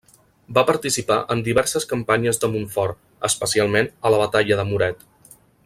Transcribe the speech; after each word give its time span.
Va 0.57 0.61
participar 0.69 1.17
en 1.35 1.43
diverses 1.47 1.85
campanyes 1.91 2.41
de 2.45 2.49
Montfort, 2.55 2.99
especialment 3.31 3.91
a 4.09 4.13
la 4.15 4.23
Batalla 4.23 4.59
de 4.63 4.67
Muret. 4.73 5.07